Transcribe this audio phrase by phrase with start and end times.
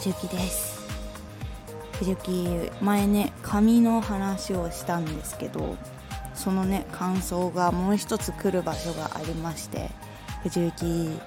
[0.00, 0.80] 藤幸です。
[1.98, 5.76] 藤幸前ね髪の話をしたんですけど
[6.34, 9.90] そのね感想がもう一つ来る場所がありまして
[10.42, 11.20] 藤幸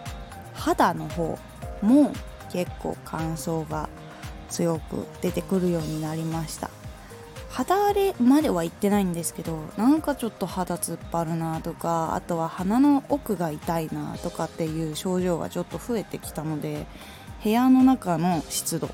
[0.56, 1.38] 肌の方
[1.84, 2.14] も
[2.52, 3.90] 結構乾燥が
[4.50, 6.72] 強く出てくるようになりました。
[7.52, 16.88] 肌荒れまでは行ってないんですけどなんかちょっと肌突っ張るなとかあとは鼻の奥が痛いなとかっていう症状がちょっと増えてきたので
[17.44, 18.90] 部屋の中の湿度。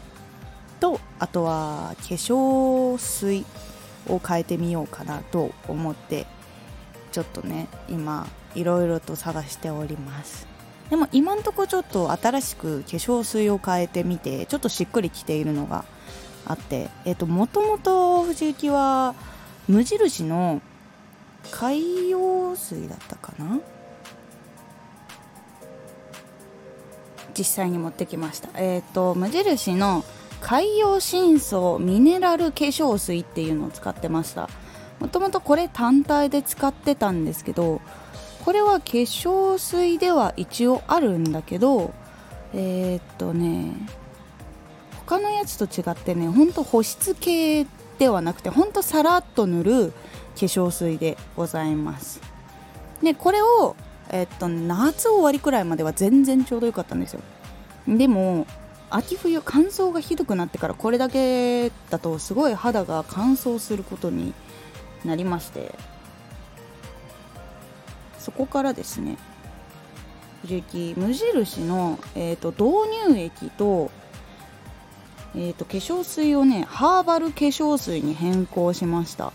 [0.79, 3.45] とあとは化粧水
[4.07, 6.25] を変えてみようかなと思って
[7.11, 10.47] ちょっとね今いろいろと探しております。
[10.89, 15.85] でも今んとこちょっと新しく化粧水を変えてみてちょっとしっくりきているのが
[16.47, 19.13] あってえっ、ともともと藤幸は
[19.67, 20.63] 無印の
[21.51, 23.59] 海洋水だったかな
[27.39, 28.49] 実際に持ってきました。
[28.55, 30.03] えっ、と無印の
[30.41, 34.49] 海洋深層ミネラル化粧水っていうのを使ってました。
[34.99, 37.79] もともとこれ単体で使ってたんですけど
[38.43, 41.93] これは化粧水では一応あるんだけど
[42.53, 43.73] えー、っとね
[45.07, 47.65] 他のやつと違ってねほんと保湿系
[47.97, 52.21] ではなくてほんとさらっと塗る化粧水でございます。
[53.01, 53.77] でこれを
[54.09, 57.21] えっと夏終わりくらいまでは全然ちょうどよかったんですよ。
[57.87, 58.45] でも
[58.89, 64.33] 秋冬乾燥がひどくなってからこれだけだとすごい肌が乾燥することに
[65.05, 65.75] なりまして
[68.17, 69.17] そこからですね
[70.95, 73.91] 無印の、えーと、導入液と,、
[75.35, 79.33] えーと化粧水をねハーバル化粧水に変更しました。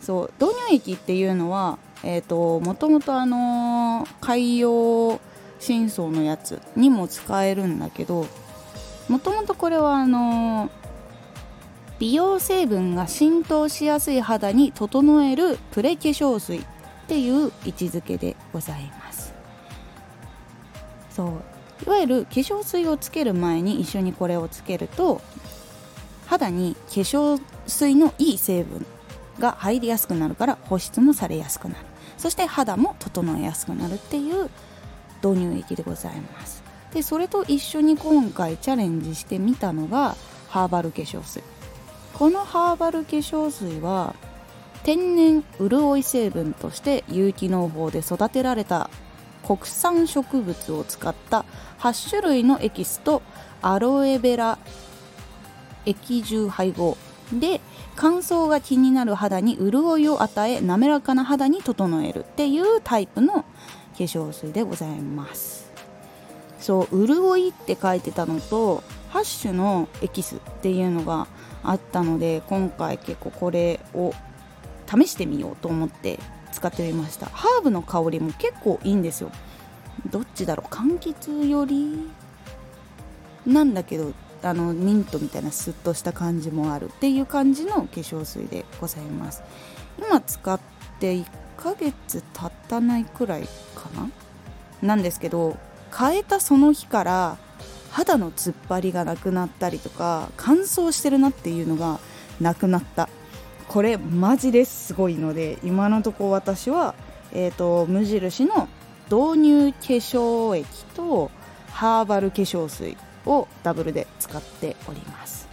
[0.00, 5.20] そう導入液っていうのはえーと、もともとあの、海洋
[5.60, 8.26] 深層のやつにも使えるんだけど
[9.08, 10.70] もともとこれはあの、
[11.98, 16.62] 美容成分が浸透しやすい肌に整えるプレ化粧水っ
[17.06, 19.32] ていう位置づけでございます。
[21.10, 21.28] そう。
[21.86, 25.20] いわゆる化粧水をつける前に一緒にこれをつけると
[26.26, 28.86] 肌に化粧水のいい成分
[29.38, 31.91] が入りやすくなるから保湿もされやすくなる。
[32.22, 34.48] そして肌も整えやすくなるっていう
[35.24, 36.62] 導入液でございます。
[36.94, 40.14] でそれと一緒に今回チャレンジしてみたのが
[40.48, 41.42] ハーバル化粧水。
[42.14, 44.14] このハーバル化粧水は
[44.84, 48.88] 天然潤い成分として有機農法で育てられた
[49.44, 51.44] 国産植物を使った
[51.80, 53.20] 8種類のエキスと
[53.62, 54.58] アロエベラ
[55.86, 56.96] 液重配合
[57.32, 57.60] で
[57.96, 63.44] 乾燥が気になる肌に潤いを与え滑らかな肌に整えるっていうタイプの化
[63.98, 65.70] 粧水でございます。
[66.58, 68.82] そう潤いって書いてたのと
[69.12, 71.26] 8種のエキスっていうのが
[71.62, 74.14] あったので今回結構これを
[74.88, 76.18] 試してみようと思って
[76.52, 77.26] 使ってみました。
[77.26, 79.30] ハーブの香りも結構いいんですよ。
[80.10, 80.72] どっちだろう？
[80.72, 82.10] 柑橘より
[83.46, 89.42] なんだけどあのミントみたいなスッとした感じもあるっていう感じの化粧水でございます。
[89.98, 90.60] 今使っ
[90.98, 91.24] て1
[91.56, 93.42] ヶ月経ったないくらい
[93.74, 94.10] かな？
[94.82, 95.56] なんですけど
[95.96, 97.36] 変えたその日から
[97.90, 102.00] 肌の突っ張りがなくなったりとか乾燥してるなっていうのが
[102.40, 103.08] なくなった。
[103.68, 106.94] これマジですごいので今のとこ私は、
[107.32, 108.68] えーと無印の
[109.10, 111.30] 導入化粧液と
[111.70, 115.48] ハーバル化粧水をダブルで使っております。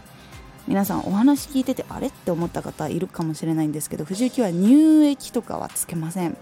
[0.67, 2.07] 皆さんお話聞いててあれ？
[2.07, 6.37] って思った方いるかもしれないんですけど藤雪は乳液とかはつけません。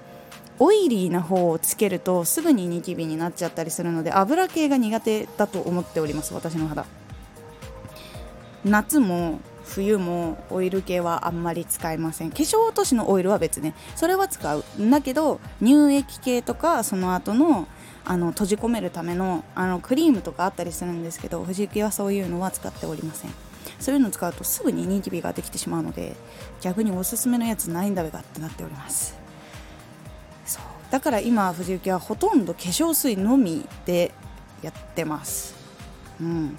[0.59, 6.33] オイリーな方をつけるとすぐにニキビになっちゃったりするので油系が苦手だと思っております。
[6.33, 6.85] 私の肌。
[8.65, 12.31] 夏も冬もオイル系はあんまり使いません。
[12.31, 13.75] 化粧落としのオイルは別ね。
[13.95, 14.63] それは使う。
[14.79, 17.68] んだけど乳液系とかその後の
[18.09, 23.31] あの閉じ込めるためのあのクリームとかあったりするんですけど藤雪はそういうのは使っておりません。
[23.81, 26.15] そういうのを使うとすぐにニキビができてしまうので
[26.62, 29.18] 逆におすすめのやつないんだべかってなっております。
[30.45, 30.63] そう。
[30.89, 34.13] だから今藤雪はほとんど化粧水のみで
[34.62, 35.54] やってます。
[36.21, 36.57] うん。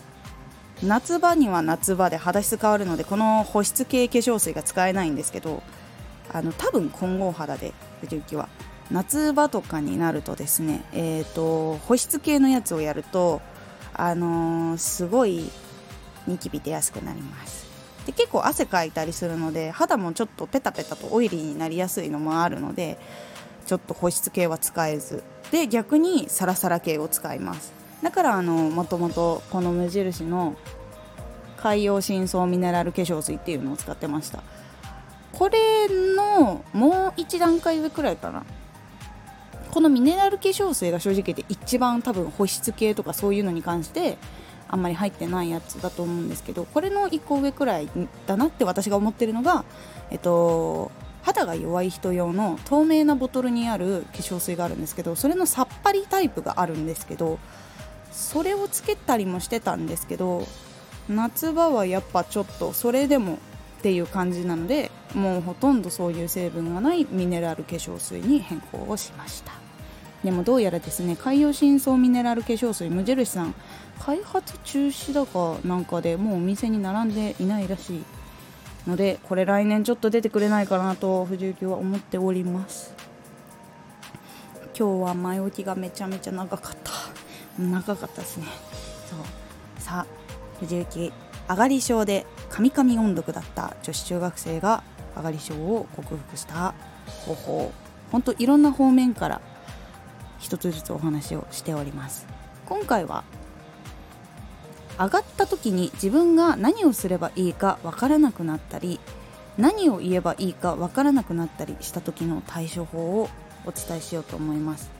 [0.82, 5.62] 夏場には夏場で肌質変わるのでこの保湿系化粧水が使えないんですけど
[6.32, 7.72] あの多分混合肌で
[8.02, 8.50] 藤雪は。
[8.90, 13.42] 夏場とかになるとですね、えーと、保湿系のやつをやると、
[13.94, 15.50] あのー、すごい
[16.26, 17.66] ニキビ出やすくなります。
[18.06, 22.98] で結構汗かいたりするので肌もちょっとペタペタとオイリーになりやすいのもあるので
[23.66, 25.22] ちょっと保湿系は使えず。
[25.50, 27.74] で逆にサラサラ系を使います。
[28.02, 30.56] だからあのもともとこの無印の
[31.58, 34.42] 海洋深層ミネラル化粧水っていうのを使ってました。
[35.32, 38.44] これのもう一段階上くらいかな。
[39.70, 44.18] このミネラル化粧水が正直言って一番多分保湿系とかそういうのに関して
[44.68, 47.88] あんまり入ってないやつだと思うんですけどこれの1個上くらい
[48.26, 49.64] だなって私が思ってるのが
[50.10, 50.90] えっと
[51.22, 57.38] 肌が弱い人用の透明なボトルにある化粧水があるんですけどそれのさっぱりタイプがあるんですけど
[58.12, 60.46] それをつけたりもしてたんですけど
[61.08, 63.38] 夏場はやっぱちょっとそれでも
[63.78, 69.52] っていう感じなのでもうほとんどそういう成分がないミネラル化粧水に変更をしました。
[70.24, 73.54] でもどうやらですね海洋深層ミネラル化粧水無印さん
[74.00, 78.04] 開発中止だかなんかでもうお店に並んでいないらしい
[78.88, 82.94] のでこれ来年ちょっと出てくれないかなと藤幸は思っております。
[84.76, 86.92] 今日は前置きがめちゃめちゃ長かった。
[87.60, 88.46] 長かったですね。
[89.08, 89.18] そう。
[89.80, 90.06] さあ
[90.60, 91.12] 藤幸
[91.48, 94.82] 上がり症でカミカミ音読だった女子中学生が
[95.16, 96.74] 上がり症を克服した
[97.26, 97.72] 方法
[98.10, 99.40] ほんといろんな方面から
[100.38, 102.26] 一つずつお話をしております。
[102.66, 103.24] 今回は
[104.98, 108.98] 上がった時に自分が何をすればいいかわからなくなったり
[109.56, 113.28] 何を言えばいいかわからなくなったりした時の対処法を
[113.64, 114.90] お伝えしようと思います。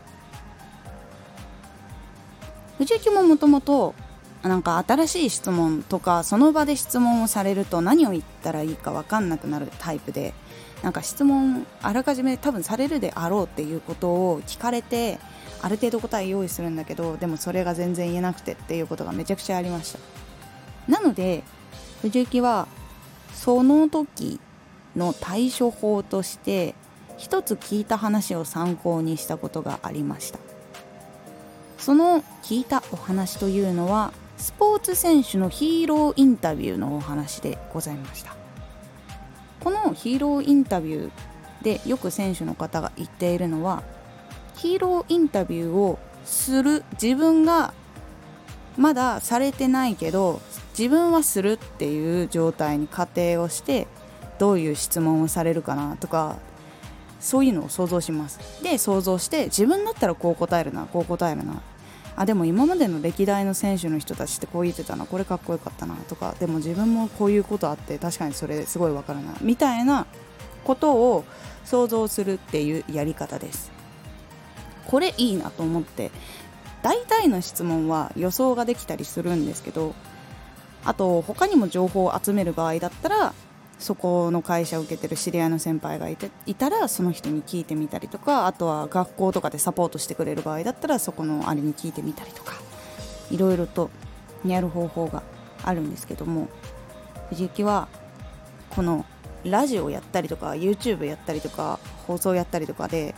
[2.79, 3.95] 藤幸ももともと
[4.43, 10.33] なんか新しい質問とかその場で質問をされると何を言ったらいいか分かんなくなるタイプで
[10.83, 15.19] なんか質問あらかじめ多分されるであろうっていうことを聞かれて
[15.61, 19.99] ある程度答え用意するんだけどでもそれが全然言えなくてっていうことがめちゃくちゃありました。
[20.87, 21.43] なので
[22.03, 22.69] 藤幸は
[23.35, 24.41] その時
[24.97, 26.75] の対処法として
[27.17, 30.39] 一つ聞いた話を参考にしたことがありました。
[31.77, 38.37] その聞いたお話というのはスポーツ選手のヒーローインタビューのお話でございました。
[39.61, 43.83] このヒーローインタビューでよく選手の方が言っているのは
[44.55, 47.75] ヒーローインタビューをする自分が
[48.77, 50.41] まだされてないけど
[50.79, 53.89] 自分はするっていう状態に仮定をして
[54.39, 56.37] どういう質問をされるかなとか
[57.19, 58.63] そういうのを想像します。
[58.63, 61.61] で想像して自分だったらこう答えるなこう答えるな
[62.21, 70.05] あでも今までの歴代の選手の人たちってこう言ってたなこれかっこよかったなとかでも自分もこういうことあって確かにそれすごいわかるないみたいな
[70.65, 71.25] ことを
[71.65, 73.71] 想像するっていうやり方です。
[74.89, 76.11] これいいなと思って
[76.83, 79.95] 大体の質問は予想ができたりするんですけど
[80.85, 83.35] あと他にも情報を集める場合だったら
[83.79, 92.55] そこの会社を受けてる知り合いの先輩がいていたらその人に聞いてみたりとかあとは学校とかでサポートしてくれる場合だったらそこのあれに聞いてみたりとか
[93.31, 93.91] いろいろと
[94.45, 95.23] やる方法が
[95.63, 96.49] あるんですけども
[97.31, 97.89] 藤幸は
[98.71, 99.05] この
[99.45, 103.15] ラジオやったりとか YouTube やったりとか放送やったりとかで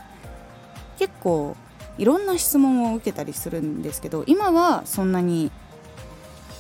[0.99, 1.57] 結構
[1.97, 5.51] いろんな質問を受けたりするんですけど今はそんなに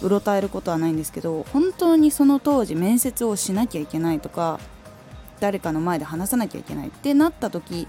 [0.02, 4.58] うろたえることはないんですけど本当にその当時面接をしなきゃいけないとか
[5.41, 7.88] 誰かの前で話さなきゃいけないってなった時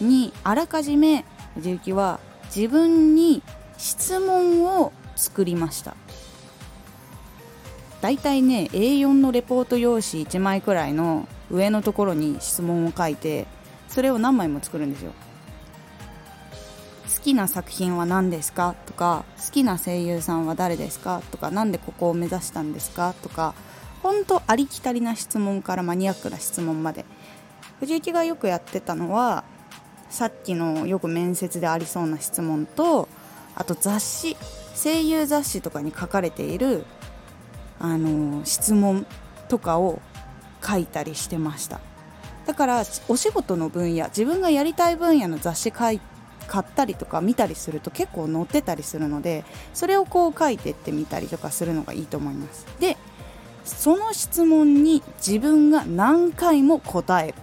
[0.00, 2.20] にあらかじめ藤幸は
[2.54, 3.42] 自分に
[3.76, 5.96] 質問を作りました。
[8.00, 13.48] だいたいね A4 のレポート用紙1枚くらいの上のところに質問を書いて
[13.88, 15.12] それを何枚も作るんですよ。
[17.18, 18.76] 好きな作品は何ですか？
[18.86, 21.20] とか好きな声優さんは誰ですか？
[21.32, 23.12] とか何でここを目指したんですか？
[23.22, 23.54] とか
[24.04, 27.04] 本当ありきたりな質問からマニアックな質問まで。
[27.80, 29.42] 藤井がよくやってたのは
[30.10, 33.08] さっきのよく面接でありそうな質問と
[33.56, 34.36] あと雑誌
[34.80, 36.84] 声優雑誌とかに書かれている
[37.80, 39.06] あの質問
[39.48, 40.00] とかを
[40.64, 41.80] 書いたりしてました。
[42.46, 46.00] だからお仕事の分野自分がやりたい分野の雑誌書い
[46.48, 52.66] 買ったりとか見たりすると結構載ってたりするのでそれをこう書いてってみたりとかするのがいいと思います。
[52.80, 52.96] で
[53.64, 57.34] その質問に自分が何回も答える。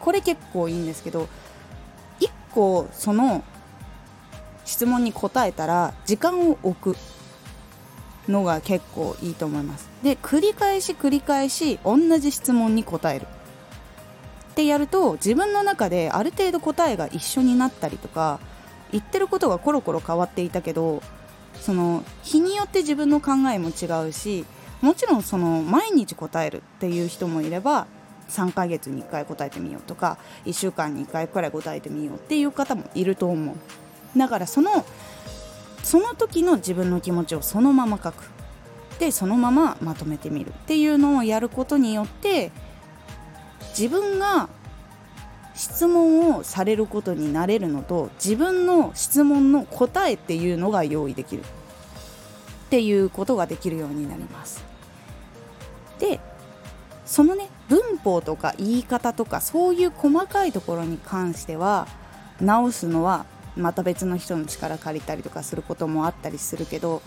[0.00, 1.28] これ結構いいんですけど
[2.18, 3.44] 1個その
[4.64, 6.96] 質問に答えたら時間を置く
[8.28, 9.88] のが結構いいと思います。
[10.02, 13.26] で繰り返し繰り返し同じ質問に答える。
[14.50, 18.40] ってやると自分の中である程度答えが一緒になったりとか
[18.92, 21.02] 言ってることがコロコロ変わっていたけど
[21.54, 24.44] その日によって自分の考えも違うし
[24.80, 27.86] もちろんその毎日答えるっていう人もいれば
[28.30, 33.56] 3ヶ月に1回答えてみようとか1週間に1回くらい答えてみようっていう方もいると思う。
[34.18, 34.84] だからその
[35.82, 38.24] その時の自分の気持ちをそのまま書く。
[38.98, 42.52] でそのまままとめてみるっていうのをやることによって
[43.70, 44.48] 自分が
[45.54, 51.42] 質問をされることになれるのと自分の質問の答えっていうのが用意できる。
[51.42, 51.44] っ
[52.70, 54.62] ていうことができるようになります。
[55.98, 56.20] で
[57.04, 61.88] そのね文法とか言い方とかそういう細かいところに関しては
[62.40, 67.02] 直すのはまた別の人の力借りたりとかすることもあったりするけど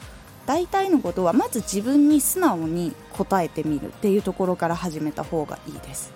[0.45, 6.11] 大体のことはまず自分に素直に答えてみるっていうところから始めた方がいいです。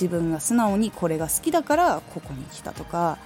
[0.00, 3.18] 自分が素直にこれが好きだからここに来たとか。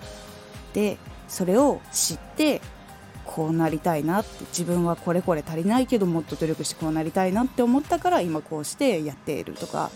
[0.72, 0.96] で
[1.28, 2.60] それを知って
[3.24, 9.90] こうなりたいなって自分はこれこれ足りないけどもっと努力してこうなりたいなって思ったから今こうしてやっているとか。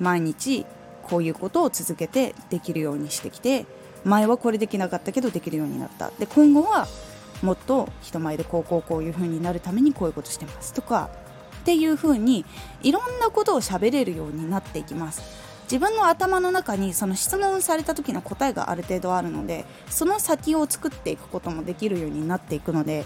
[0.00, 0.66] 毎日
[1.04, 3.64] こういうことを続けてできるようにしてきて
[4.04, 6.10] 前はこれできなかったけどできるようになった。
[6.18, 6.86] で今後は
[7.42, 11.10] もっと人前でこうこうこういう風になるためにこういうことしてますとか。
[11.60, 12.44] っていう風に
[12.82, 15.43] いろんなことを喋れるようになっていきます。
[15.64, 23.04] 自分の頭の中にその質問された時の答えがある程度あるのでその先を作っていくこともできるようになっていくので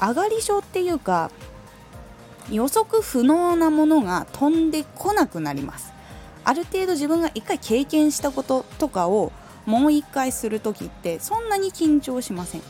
[0.00, 1.30] 上がり症っていうか
[2.50, 5.92] 予測不能なものが飛んでこなくなります。
[6.44, 9.32] ある程度自分が一回経験したこととかを
[9.64, 12.62] もう一回する時ってそんなに緊張しません。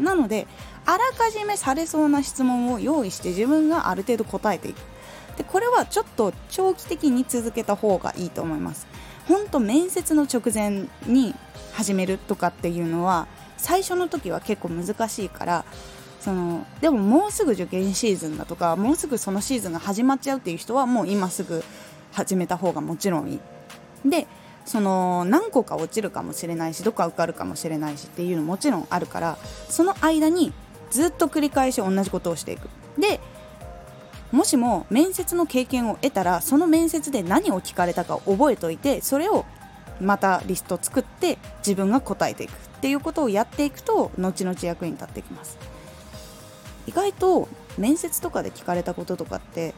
[0.00, 0.46] なので
[0.86, 4.91] あらかじめされそうな質問を用意して自分がある程度答えていく。
[5.36, 8.86] でこれはちょっと長期的に続けた方がいいと思います。
[9.28, 11.34] 本当面接の直前に
[11.72, 15.64] 始めるとかっていうのは最初の時は結構難しいから
[16.20, 21.62] そのでももうすぐ受験シーズンだとかもうすぐそのシーズンが始まっちゃうっていう人はもう今すぐ
[22.12, 23.40] 始めた方がもちろんいい。
[24.04, 24.26] で
[24.64, 30.52] その何個か落ちるかもしれないしどっか受かるかもしれないしっていうのもちろんあるからその間に
[30.90, 32.68] ずっと繰り返し同じことをしていく。
[32.98, 33.20] で
[34.32, 39.44] もしも面接の経験を得たらその面接で何を聞かれたか覚えておいてそれを
[40.00, 45.58] またリスト作って自分が答えていくっていうことをやっていくと後々役に立ってきます。
[46.88, 47.48] 意外と
[47.78, 49.74] 面接とかで聞かれたこととかって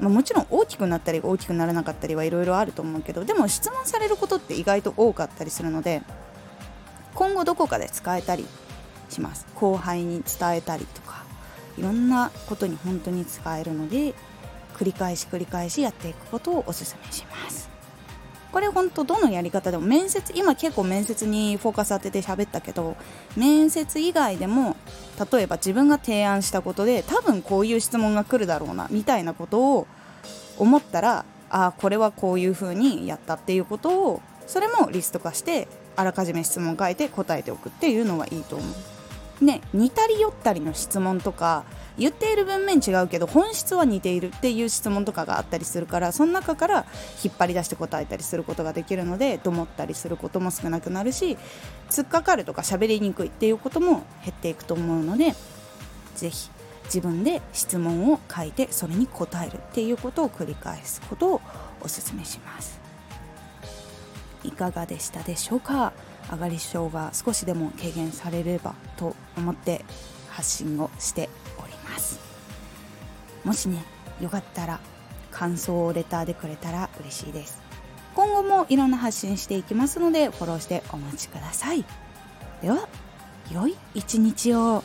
[0.00, 6.02] まあ、もちろん大きくなったり大きくならなかったりはいろいろあると思うけどでも質問されることって意外と多かったりするので
[7.14, 8.44] 今後どこかで使えたり
[9.08, 9.46] します。
[9.54, 11.23] 後輩に伝えたりとか。
[11.78, 14.14] いろんなことに本当に使えるので
[14.74, 17.74] 繰り返し繰り返しやっていくことをおすすめします
[18.52, 22.96] これ本当どのやり方でも面接今結構面接にフォーカス当てて喋ったけど
[23.36, 24.76] 面接以外でも
[25.32, 29.88] 例えば自分が提案したことで多分こういう質問が来るだろうなみたいなことを
[30.56, 35.66] 思ったらああこれはこういう風にやったっていうことをそれもリスト化して
[35.96, 38.93] あらかじめ質問書いて答えておくっていうのはいいと思う。
[39.44, 41.64] ね似たり寄ったりの質問とか
[41.96, 46.86] 言っている文面違うけど本質は似ているっていう質問とかがあったりするからその中から
[47.22, 51.36] 引っ張り出して答えたりすることができるのでと思ったりすることも少なくなるし
[51.90, 55.34] 突っかかるとか喋りにくいっていうことも減っていくと思うので
[56.16, 56.50] 是非
[56.86, 61.40] 自分で質問を書いてそれに答えるっていうことを繰り返すことを
[61.80, 62.78] おすすめします。
[64.42, 65.94] いかがでしたでしょうか？
[66.30, 69.84] 上がり症が少しでも軽減されればと思って
[70.28, 71.28] 発信をして
[71.62, 72.18] おります。
[73.44, 73.84] もしね
[74.20, 74.80] よかったら
[75.30, 77.60] 感想をレターでくれたら嬉しいです。
[78.14, 81.84] 今後もいろんな発信していきますのでフォローしてお待ちください。
[82.62, 82.88] では
[83.50, 84.82] 良い一日を。